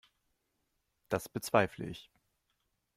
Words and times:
Das 1.09 1.29
bezweifle 1.29 1.83
ich. 1.85 2.09